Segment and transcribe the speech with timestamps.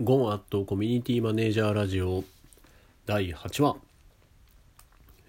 [0.00, 2.22] ゴンアットコミュニティマネージャーラジオ
[3.04, 3.76] 第8話、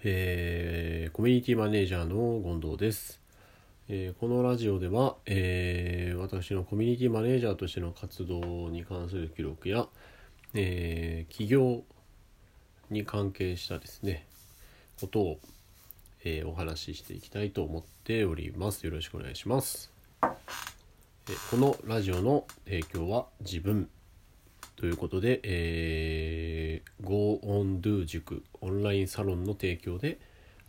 [0.04, 3.20] えー、コミュニティマネージャーの権藤です、
[3.88, 9.88] えー、このラジオでは、えー、私のコミュニティマネージャーとしての活動に関する記録や、
[10.54, 11.82] えー、企業
[12.90, 14.24] に関係したですね
[15.00, 15.40] ことを、
[16.22, 18.86] えー、お話ししていきたいと思っております。
[18.86, 19.90] よろしくお願いします。
[21.50, 23.88] このラジオの提供は自分。
[24.80, 30.18] ということで、えー、Go on Do 塾オンラインサロンの提供で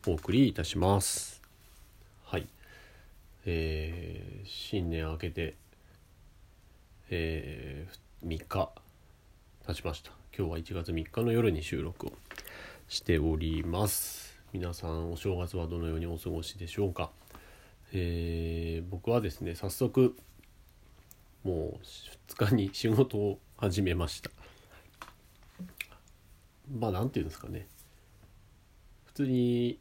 [0.05, 1.41] お送りいたします。
[2.25, 2.45] はい。
[3.45, 5.55] えー、新年明けて、
[7.09, 8.69] えー、3日
[9.65, 10.11] 経ちました。
[10.37, 12.11] 今日は1月3日の夜に収録を
[12.89, 14.37] しております。
[14.51, 17.11] 皆さんお正月はどのようにお過ごしでしょうか。
[17.93, 20.17] えー、僕はですね、早速
[21.45, 21.85] もう
[22.33, 24.31] 2日に仕事を始めました。
[26.79, 27.67] まあ何て言うんですかね。
[29.05, 29.77] 普通に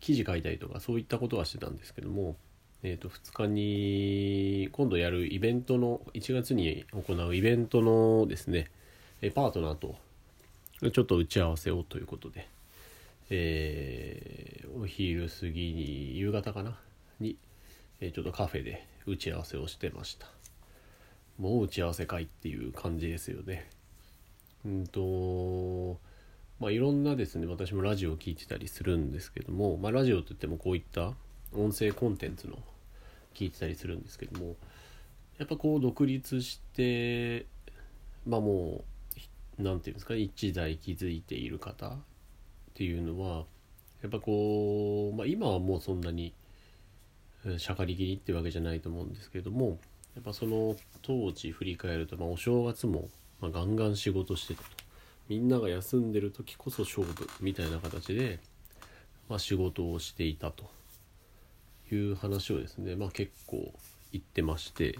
[0.00, 2.34] 記事書いたりとかそういったことはしてたんですけども、
[2.82, 8.68] えー、と2日に今度やるイベントの1月に行うイベントのですね
[9.32, 9.94] パートナーと
[10.90, 12.48] ちょっと打ち合わせをということで、
[13.30, 16.76] え、お昼過ぎに夕方かな？
[17.20, 17.36] に
[18.00, 20.26] えちょっとカフェで打ち合わせをしてました。
[21.40, 23.66] もう打ち合わせ会っていう感じですよね。
[24.66, 25.98] うんと
[26.60, 31.14] まあいろんなですね私もラジオを聴いてたりするんですけども、まあ、ラジオといってもこういった
[31.54, 32.58] 音声コンテンツの
[33.34, 34.56] 聞いてたりするんですけども
[35.38, 37.46] やっぱこう独立して
[38.26, 38.84] まあも
[39.58, 41.92] う何て言うんですかね一代築いている方っ
[42.74, 43.44] ていうのは
[44.02, 46.34] やっぱこう、まあ、今はもうそんなに
[47.56, 49.78] しゃかりきりってわけじゃないと思うんですけども
[50.14, 53.08] やっぱその当時振り返ると、まあ、お正月も、
[53.40, 54.68] まあ、ガンガン仕事してたと
[55.28, 58.40] みんなが休んでる時こそ勝負みたいな形で、
[59.28, 60.70] まあ、仕事をしていたと
[61.92, 63.72] いう話をですね、まあ、結構
[64.12, 64.98] 言ってまして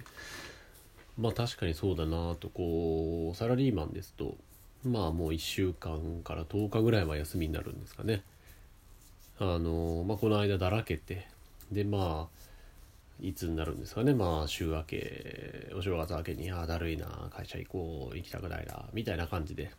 [1.19, 4.37] まあ確かにそうだなとこうサラリーマンですと
[4.85, 8.23] まあもう1週間から10日ぐらいは休みになるんですかね。
[9.39, 11.27] あのまあ、この間だらけて
[11.73, 12.50] でまあ
[13.21, 14.15] いつになるんですかね。
[14.15, 19.71] まあ週明けお正月明けにああだるいな会社行こう行きたくないなみたいな感じで。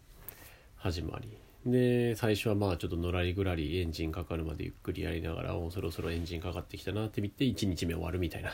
[0.82, 1.38] 始まり。
[1.64, 8.50] で最初はまあちょっとのらりぐらりエンジンかかるまでゆっくりやりながらおそろそろエンジンかかってきたなって見て1日目終わるみたいな、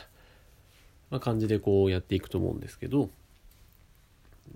[1.08, 3.08] まあ、感じでこうやっていくと思うんですけど。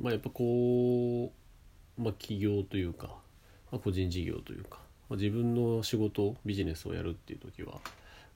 [0.00, 1.32] まあやっぱこ
[1.98, 3.06] うまあ起業というか、
[3.70, 7.80] まあ、個人事業というか、まあ、自分の仕事ビジネスをやるっていう時は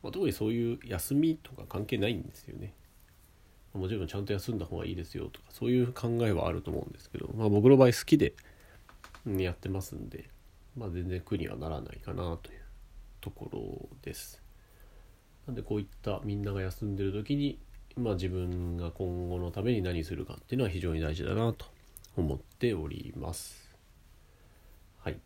[0.07, 2.75] まあ、特にそういう休みとか関係ないんですよね。
[3.75, 8.35] もちろんちゃんと休んだ方がいいですよとかそういう考えはあると思うんですけど、まあ、僕の場合好きで
[9.27, 10.31] やってますんで、
[10.77, 12.61] まあ、全然苦にはならないかなという
[13.21, 14.41] ところです。
[15.49, 17.59] なんでこういったみんなが休んでる時に、
[17.97, 21.67] まあ、自分が今後のために何するかっていうのは非常に大事だなと
[22.17, 23.69] 思っております。
[24.99, 25.19] はい。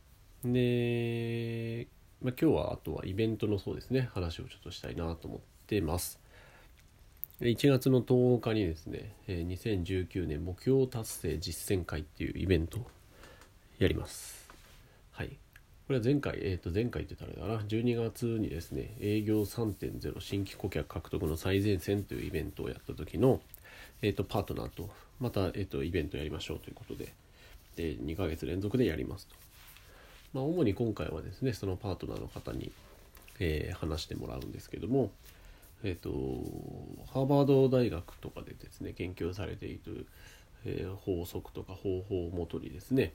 [0.42, 1.86] で
[2.22, 4.10] まあ、今日はあとはイベントのそうですね。
[4.12, 6.20] 話をちょっとしたいなと思ってます。
[7.40, 12.86] 1月の10日にですね2019年目標達成実践会っていうイベントを
[13.78, 14.50] やります。
[15.12, 15.28] はい。
[15.86, 17.66] これは前回、えー、と前回って言ったらあれだな。
[17.66, 23.40] 12月にですね営業3.0新規顧客獲得の最前線というイベントをやった時の、
[24.02, 27.14] えー、とパートナーとまた、えー、とイベントやりましょうということで
[27.76, 29.49] で2ヶ月連続でやりますと。
[30.32, 32.70] まあ、主に今回はですねそのパートナーの方に、
[33.40, 35.10] えー、話してもらうんですけども、
[35.82, 36.10] えーと、
[37.12, 40.06] ハーバード大学とかでですね研究されている、
[40.64, 43.12] えー、法則とか方法をもとにですね、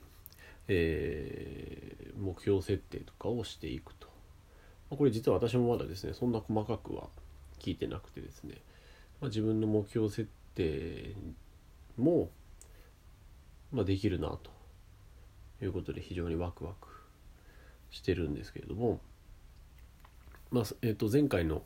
[0.68, 4.08] えー、目標設定とかをしていくと、
[4.90, 7.04] まあ、これ実は私もまだですねそんな細かくは
[7.60, 8.56] 聞いてなくてですね、
[9.22, 11.14] まあ、自分の目標設定
[11.96, 12.28] も、
[13.72, 14.50] まあ、できるなと
[15.62, 16.88] いうことで非常にワクワク
[17.90, 19.00] してるんですけれども、
[20.50, 21.62] まあえー、と前回の、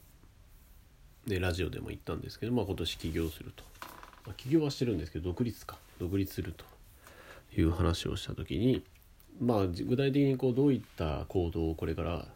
[1.27, 3.65] ね、ラジオでも言ったんですけど、まあ、今年起業すると、
[4.27, 5.79] まあ、起業はしてるんですけど独立か。
[6.01, 6.65] 独立すると
[7.61, 8.83] いう話をした時に
[9.41, 12.27] まあ具体的にこうどういった行動をこれから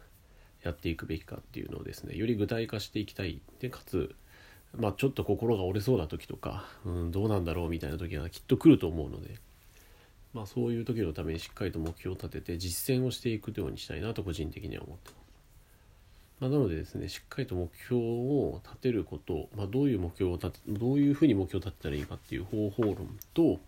[0.63, 3.41] やっていくべきかっていうのをですねより具体化していきたい。
[3.59, 4.15] でかつ
[4.77, 9.35] まあちょっと心が折れそうな時とか、うん、どうなんだろうみたいな時がきっと来ると思うので
[10.35, 15.25] まあ、そういう時のためにしっかりと目標を立てて実践をしていくようにしたいなと個人的には思ってます。
[16.41, 23.61] まあ、なのでですねしっかりと目標を立てること、まあ、どういう目標を立てどういうふうに目標を立てたらいいかっていう方法論と、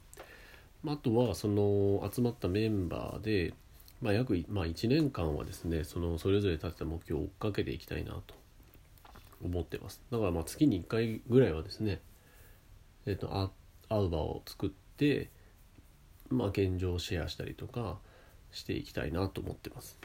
[0.84, 3.54] まああとはその集まったメンバーで、
[4.02, 8.36] まあ、約、まあ、1年間はですねそのそれぞれ立てた目標を追っかけていきたいなと
[9.42, 12.02] 思ってますだからまあ月に1回ぐらいはですね
[13.06, 13.50] えっ、ー、と
[13.90, 15.30] 会う場を作って
[16.30, 17.98] まあ現状をシェアしたりとか
[18.52, 20.00] していきたいなと思ってます。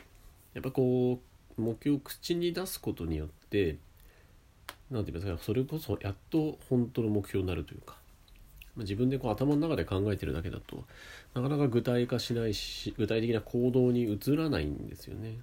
[0.55, 1.21] やっぱこ
[1.59, 3.77] う目標を口に出すことによって
[4.91, 7.97] 何て言いますかそれこそやっと本当の目標になるというか
[8.77, 10.85] 自分でこう頭の中で考えてるだけだと
[11.35, 15.39] なかなか具体化しないし具体的な行動に移らないんですよね、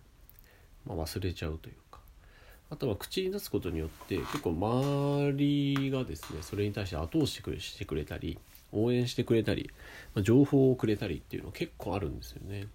[0.86, 2.00] まあ、忘れちゃうというか。
[2.72, 8.38] あとは口に出すことによって結構周りがですねそれに対して後押ししてくれたり
[8.72, 9.72] 応援してくれたり、
[10.14, 12.68] まあ、情報をくれたりっていうの結構あるんですよね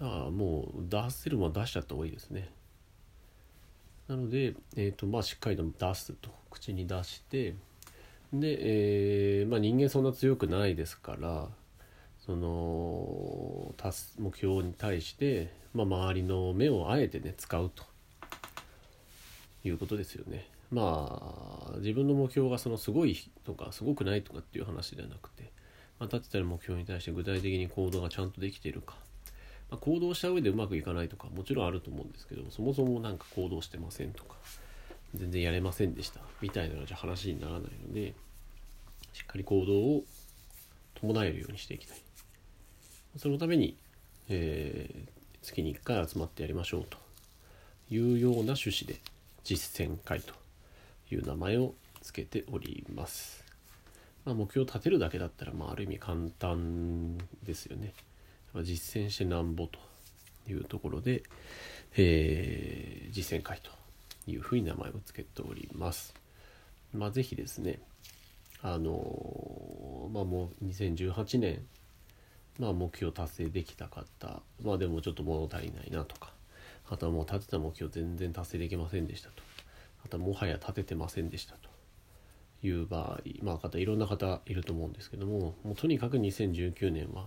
[0.00, 2.50] だからもう出せるものは出しちゃった方がいいですね
[4.08, 7.54] なので、えーとまあ、しっかりと出すと口に出して
[8.32, 8.58] で、
[9.40, 11.48] えーまあ、人間そんな強くないですから
[12.24, 13.74] その
[14.18, 17.84] 目標に対して、まあ、周りの目をあえてね使うと
[19.64, 20.46] いうことですよね。
[20.70, 25.50] まあ自分の目標がそのすごいとかすごくないとかっていう話ではなくて、
[25.98, 28.94] まあ、立てた目標に対して具体的に行動がちゃんとできているか、
[29.70, 34.34] まあ、行動した上でうまくいかないとかもちろんあると思うんですけどそもそも何か行動してませんとか
[35.14, 38.14] 全然やれませんでしたみたいなのじゃ話にならないので
[39.14, 40.04] しっかり行動を
[41.00, 41.98] 伴えるようにしていきたい。
[43.16, 43.76] そのために、
[44.28, 45.08] えー、
[45.42, 46.98] 月に1回集まってやりましょうと
[47.90, 49.00] いうような趣旨で
[49.44, 50.34] 実践会と
[51.14, 53.44] いう名前を付けております、
[54.24, 57.92] まあ、目標を立てるだけだったら、まあ、ある意味簡単ですよね。
[58.62, 59.78] 実践してなんぼと
[60.48, 61.22] いうところで、
[61.96, 63.70] えー、実践会と
[64.26, 66.14] いうふうに名前を付けております。
[66.94, 67.78] まあ、ぜひですね、
[68.62, 71.64] あのまあもう2018年、
[72.58, 76.32] まあ、目標達成できた方まあでもちょっと物足りないなとか
[76.88, 79.47] あとはもう立てた目標全然達成できませんでしたと。
[80.04, 81.68] あともはや立ててませんでしたと
[82.66, 87.26] いう場合まあ方いろんな方いると思うんですけどももうとにかく2019年は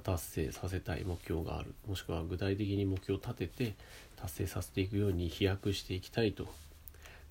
[0.00, 3.74] 達成させたい目標があるもしくは具体的に目標を立てて
[4.16, 6.46] 達成させていくように飛躍していきたいと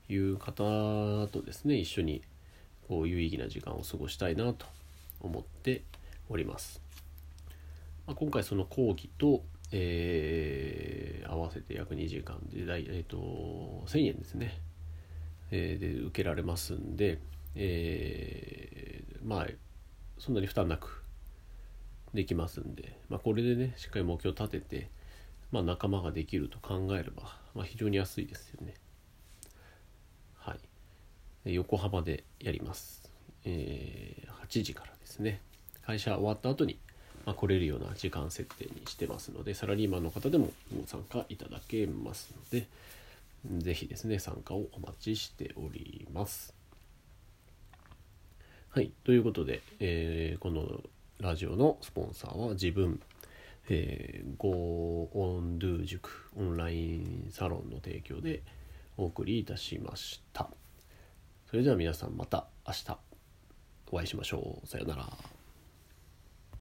[0.09, 2.21] いう方とですね一緒に
[2.87, 4.65] こう有意義な時間を過ごしたいなと
[5.21, 5.81] 思って
[6.29, 6.81] おります。
[8.05, 14.59] ま、今回その講義と、えー、合わせて約2時間で、えーと、1000円ですね、
[15.51, 17.19] えー、で受けられますんで、
[17.55, 19.47] えー、まあ
[20.17, 21.03] そんなに負担なく
[22.13, 24.89] できますんで、まあ、これでねしっかり目標を立てて、
[25.51, 28.73] まあ、仲間ができると考えれば、まあ、非常に安いですよね。
[30.37, 30.55] は
[31.45, 31.53] い。
[31.53, 33.09] 横浜でやります、
[33.45, 35.41] えー、8時からですね。
[35.85, 36.79] 会社終わった後に、
[37.25, 42.67] まあ、来れるような時間設定にしてますのでサラリーマンの方でもご参加いただけますので
[43.59, 46.53] 是非ですね参加をお待ちしております
[48.69, 50.81] はいということで、えー、この
[51.19, 52.99] ラジオのスポンサーは自分
[53.69, 58.41] えー、Go On Do 塾オンラインサロンの提供で
[58.97, 60.49] お送りいたしました。
[61.49, 62.97] それでは皆さんまた明日
[63.91, 64.67] お会いしましょう。
[64.67, 65.40] さようなら。